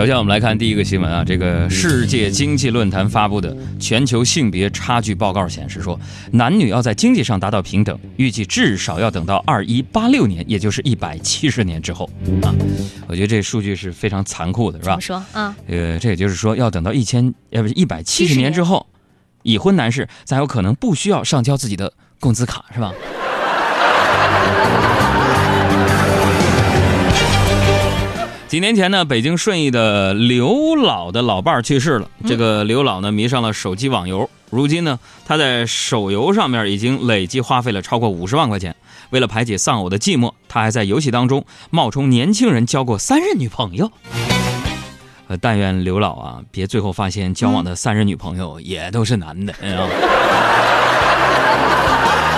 [0.00, 6.00] 首先，我们来看第一个新闻啊，这个世界经济论坛发布的全球性别差距报告显示说，
[6.32, 12.08] 男女要在经济上达到平等，预计至少要等到二一八六年，也就是一百七十年之后
[12.40, 12.48] 啊。
[13.08, 14.92] 我觉得这数据是非常残酷的，是吧？
[14.92, 15.54] 怎么说啊？
[15.68, 18.86] 呃，这也就是说，要等到一千呃不是一百七十年之后，
[19.42, 22.90] 已婚男士才有可能不需要上交自己的工资卡，是吧？
[28.50, 32.10] 几年前呢，北京顺义的刘老的老伴儿去世了。
[32.26, 38.74] 这个刘老呢，迷上了手机网游，如今呢，他在手游上面已经累计花费了超过五十万块钱。
[39.10, 43.88] 为了排解丧偶的寂寞，他还在游戏当中冒充年轻人交过三任女朋友。
[45.28, 49.52] 呃，但愿刘老啊，别最后发现交往的三任女朋友也都是男的。
[49.52, 49.86] 啊。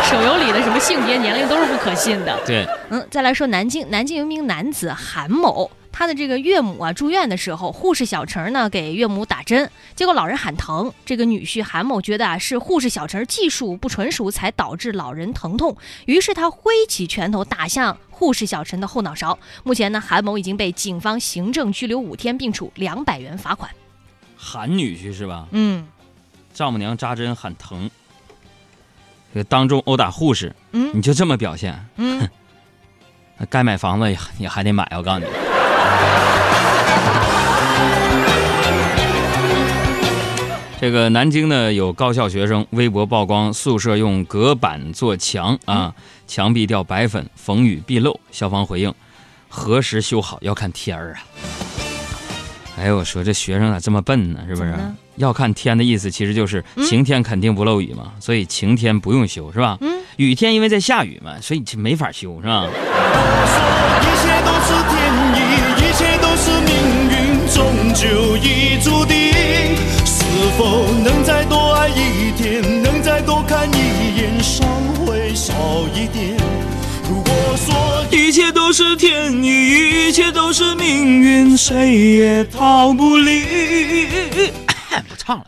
[0.05, 2.39] 手游里的什么性别、年龄都是不可信的。
[2.45, 5.71] 对，嗯，再来说南京，南京有一名男子韩某。
[5.93, 10.93] 他的这个岳母啊住院的时候，护士小陈呢给岳母打针，结果老人喊疼。
[11.05, 15.77] 这个女婿韩某觉得啊是护士小陈技术不纯熟才导致老人疼痛，
[16.07, 19.39] 于是他挥起拳头打向护士小陈的后脑勺。
[19.63, 23.71] 目前呢，韩某已经被警方行政拘留五天，并处两百元罚款。
[24.37, 25.47] 韩女婿是吧？
[25.53, 25.87] 嗯，
[26.55, 27.91] 丈母娘扎针喊疼，
[29.35, 31.79] 这当众殴打护士，嗯，你就这么表现？
[31.97, 32.29] 嗯，
[33.51, 35.52] 该买房子也也还得买，我告诉你。
[40.81, 45.95] 这个南京呢，有高校学生微博曝光宿舍用隔板做墙啊，
[46.27, 48.19] 墙壁掉白粉，逢雨必漏。
[48.33, 48.93] 校方回应：
[49.49, 51.23] 何时修好要看天儿啊！
[52.79, 54.41] 哎呦，我说这学生咋这么笨呢？
[54.49, 54.75] 是不是？
[55.17, 59.79] 要看天的意思，其实就是晴天肯定不漏雨嘛，所以晴天不用修，是吧？
[59.83, 60.03] 嗯。
[60.17, 62.67] 雨天因为在下雨嘛，所以就没法修，是吧？
[64.03, 64.11] 就
[78.73, 83.43] 都是天意，一切都是命运，谁也逃不离。
[85.07, 85.45] 不唱了。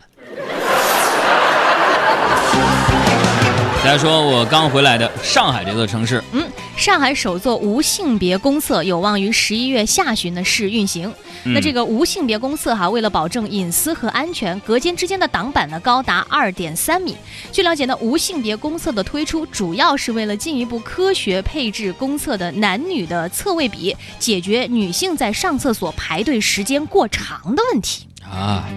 [3.83, 6.43] 再说我刚回来的上海这座城市，嗯。
[6.75, 11.11] 上海首座无性别公厕有望于十一月下旬的试运行。
[11.43, 17.15] 那这个无性别公厕哈，为了保证隐私和安全，隔间之间的挡板呢高达二点三米。
[17.51, 28.67] 据了解呢，无性别公厕的推出主要是为了进一步科学配置公厕的男女的厕位比，解决女性在上厕所排队时间过长的问题啊，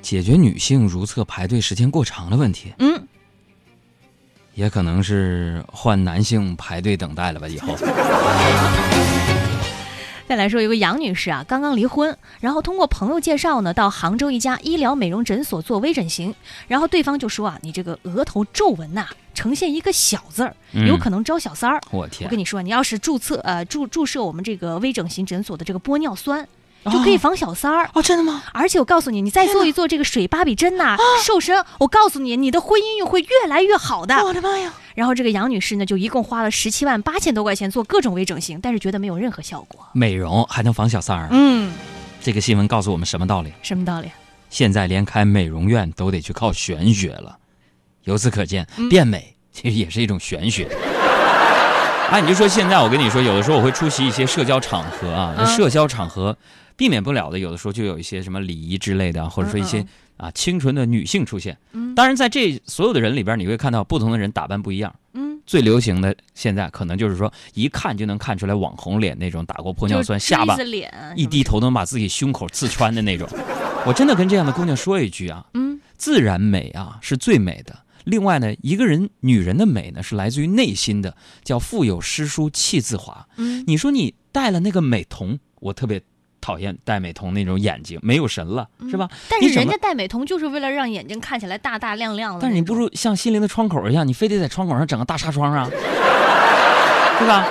[0.00, 2.72] 解决女性如厕排队时间过长的问题。
[2.78, 3.06] 嗯。
[4.54, 7.48] 也可能是换男性排队等待了吧？
[7.48, 7.76] 以后。
[10.28, 16.34] 再来说，有个杨女士啊，刚刚离婚，然后通过朋友介绍呢，到杭州一家医疗美容诊所做微整形，
[16.66, 20.54] 然后对方就说啊，你这个额头皱纹呐，呈现一个小字儿，
[20.86, 21.78] 有可能招小三儿。
[21.90, 22.26] 我天！
[22.26, 26.48] 我跟你说，你要是注册呃注注射我们这个微整形诊所的这个玻尿酸。
[26.90, 28.42] 就可以防小三儿哦，真的吗？
[28.52, 34.16] 而且我告诉你，你再做一做这个水芭比针呐，瘦身，我告诉你，你的婚姻运会越来越好的。
[34.24, 34.72] 我的妈呀！
[34.94, 39.86] 然后这个杨女士呢，就一共花了十七万八千多块钱做各种微整形，但是觉得没有任何效果。
[39.92, 41.28] 美容还能防小三儿？
[41.30, 41.72] 嗯，
[42.20, 43.52] 这个新闻告诉我们什么道理？
[43.62, 44.10] 什么道理？
[44.50, 47.38] 现在连开美容院都得去靠玄学了。
[48.04, 50.68] 由此可见，变美其实也是一种玄学。
[52.12, 56.36] 哎，你就说现在，我跟你说，有的时候我会出席一些社交场合啊，那社交场合。
[56.74, 59.86] 避免不了的，有的时候就有一些什么礼仪之类的，或者说一些
[60.16, 61.56] 啊清纯的女性出现。
[61.72, 64.92] 嗯，当然在这所有的人里边，你会看到不同的人打扮不一样。
[65.12, 70.56] 嗯，最流行的现在可能就是说一看就能看出来网红脸那种，打过玻尿酸，下巴
[71.14, 73.28] 一低头能把自己胸口刺穿的那种。
[73.86, 77.74] 我真的跟这样的姑娘说一句啊，嗯，自然美啊是最美的。
[78.04, 83.26] 另外呢，一个人女人的美呢是来自于内心的，叫腹有诗书气自华。
[83.36, 86.02] 嗯，你说你戴了那个美瞳，我特别。
[86.44, 89.08] 讨厌戴美瞳那种眼睛没有神了，是吧？
[89.28, 92.40] 但是人家戴美瞳就是为了让眼睛看起来大大亮亮的。
[92.40, 95.68] 但是你不如像心灵的窗口一样，你非得在窗口上整个大纱窗啊，
[97.20, 97.46] 对吧？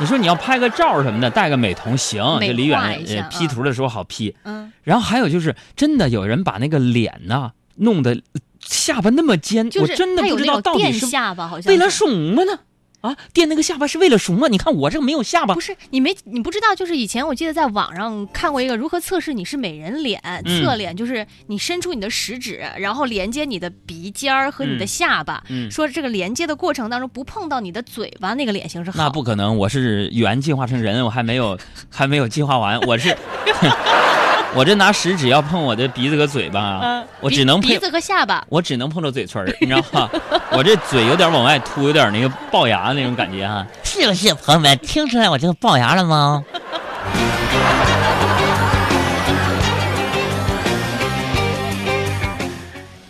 [0.00, 4.34] 你说你要拍个照什么的，戴个美瞳行，就离远 P 图的时候好 P。
[4.42, 4.72] 嗯。
[4.82, 8.20] 然后还有就是，真的有人把那个脸呢弄得
[8.60, 12.60] 下巴那么尖，我真的不知道到底是下巴好像为了什么呢？
[13.00, 14.48] 啊，垫那个下巴是为了什么？
[14.48, 28.96] 你看我这个没有下巴不，是你没你不知道，就是以前我记得在网上看过一个如何测试你是美人脸，嗯侧脸就是你伸出你的食指，然后连接你的鼻尖儿和你的嗯下巴，嗯说这个连接的过程当中不碰到你的嘴巴，那个脸型是好。
[28.96, 31.58] 那不可能，我是猿进化成人，我还没有
[31.90, 33.14] 还没有进化完，我是
[34.54, 38.44] 我这拿食指要碰我的鼻子和嘴巴，嗯，我只能碰鼻子和下巴。
[38.48, 40.08] 我只能碰到嘴唇儿，你知道吗？
[40.52, 44.78] 我这嘴有点往外凸，有点那个龅牙那种感觉哈、是不是，朋友们？
[44.78, 46.44] 听出来我这个龅牙了吗？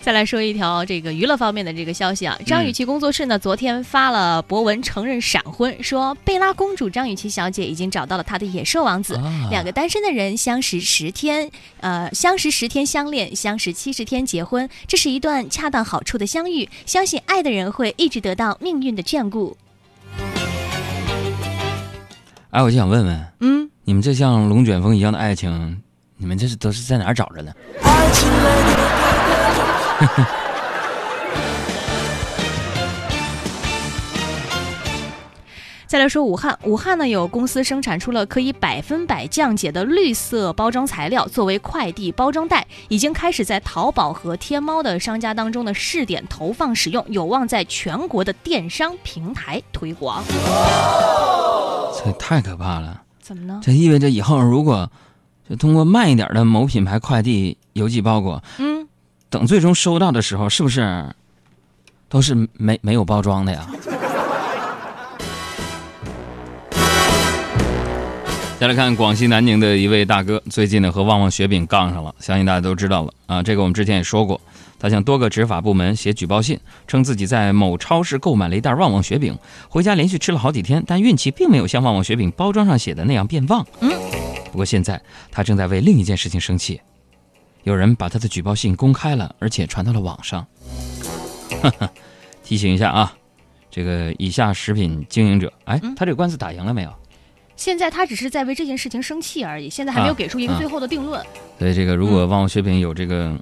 [0.04, 19.56] 再来说一条这个娱乐方面的这个消息啊，张雨绮工作室呢昨天发了博文承认闪婚，说贝拉公主张雨绮小姐已经找到了她的野兽王子，啊两个单身的人相识十天，呃，相识十天相恋，相识七十天结婚，这是一段恰当好处的相遇，相信爱的人会一直得到命运的眷顾。
[22.50, 25.80] 哎，我就想问问，嗯，你们这像龙卷风一样的爱情，
[26.18, 27.56] 你们这是都是在哪儿找着的？
[35.86, 50.24] 再来说武汉，武汉呢有公司生产出了可以百分百降解的绿色包装材料，作为快递包装袋，已经开始在淘宝和天猫的商家当中的试点投放使用，有望在全国的电商平台推广。
[51.96, 53.02] 这太可怕了！
[53.20, 53.60] 怎么呢？
[53.62, 54.90] 这意味着以后如果
[55.48, 58.73] 就通过慢一点的某品牌快递邮寄包裹，嗯，
[59.34, 61.12] 等最终收到的时候，是不是
[62.08, 63.66] 都是没没有包装的呀？
[68.60, 73.42] 再来看广西南宁的一位大哥，最近呢和旺旺雪饼杠上了，相信大家都知道了啊。
[73.42, 74.40] 这个我们之前也说过，
[74.78, 79.36] 他向多个执法部门写举报信，称自己在某超市购买了一袋旺旺雪饼，
[79.68, 83.66] 回家连续吃了好几天，但运气并没有像旺旺雪饼包装上写的那样变旺。
[83.80, 83.90] 嗯，
[84.52, 85.02] 不过现在
[85.32, 86.80] 他正在为另一件事情生气，
[87.64, 90.46] 有人把他的举报信公开了，而且传到了网上。
[92.44, 93.12] 提醒一下啊，
[93.70, 96.92] 这个以下食品经营者，哎，嗯他这个官司打赢了没有？
[97.56, 101.24] 现在他只是在为这件事情生气而已，现在还没有给出一个啊最后的定论。
[101.58, 103.32] 所以这个如果旺旺雪品有这个，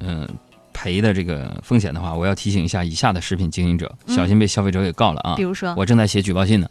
[0.00, 0.26] 嗯、
[0.72, 5.34] 赔的这个风险的话，我要提醒一下以下的食品经营者，嗯小心被消费者给告了啊！
[5.34, 6.66] 比如说，我正在写举报信呢，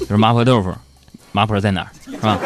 [0.00, 0.74] 就是麻婆豆腐，
[1.30, 2.40] 麻婆在哪儿是吧？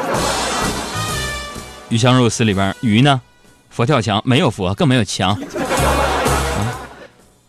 [1.88, 3.23] 鱼香肉丝里边鱼呢？
[3.81, 5.31] 佛跳墙没有佛，更没有墙。
[5.31, 5.38] 啊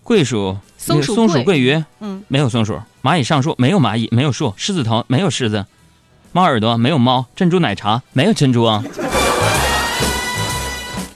[0.01, 5.65] 桂薯松鼠松鼠桂桂鱼嗯，没有松鼠，蚂蚁上树没有蚂蚁，没有树，狮子头没有狮子，
[6.31, 8.81] 猫耳朵没有猫，珍珠奶茶没有珍珠啊。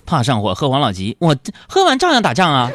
[0.05, 1.33] 怕上火喝王老吉，我
[1.69, 2.69] 喝完照样打仗啊。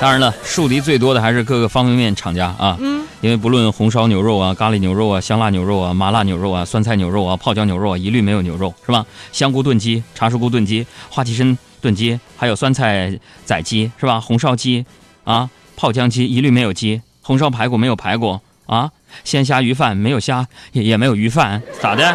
[0.00, 2.76] 当然了，树敌最多的还是各个方便面厂家啊。
[2.80, 2.93] 嗯，
[3.24, 9.06] 因为不论红烧牛肉啊、咖喱牛肉啊、香辣牛肉啊、麻辣牛肉啊、酸菜牛肉啊、泡椒牛肉啊，一律没有牛肉，是吧？
[9.32, 14.20] 香菇炖鸡、茶树菇炖鸡、花旗参炖鸡，还有酸菜仔鸡，是吧？
[14.20, 14.84] 红烧鸡
[15.24, 18.90] 啊、泡姜鸡一律没有鸡，红烧排骨没有排骨啊，
[19.24, 22.04] 鲜虾鱼饭没有虾，也也没有鱼饭，咋的？
[22.04, 22.12] 什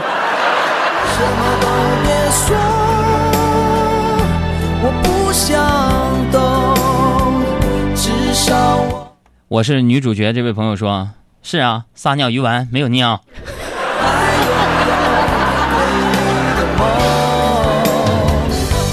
[1.26, 1.68] 么都
[2.04, 2.56] 别说，
[9.50, 11.10] 我是女主角，这位朋友说
[11.42, 13.20] ：“是啊，撒尿鱼丸没有尿。”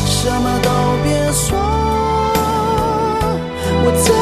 [0.07, 0.71] 什么都
[1.05, 1.59] 别说，
[3.85, 4.16] 我。